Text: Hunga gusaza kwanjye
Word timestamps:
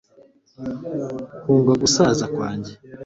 Hunga 1.43 1.73
gusaza 1.81 2.25
kwanjye 2.33 2.73